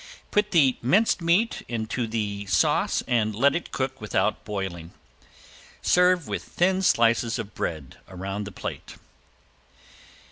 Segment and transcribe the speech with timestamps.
[0.31, 4.93] Put the minced meat into the sauce and let it cook without boiling.
[5.83, 8.95] Serve with thin slices of bread around the plate.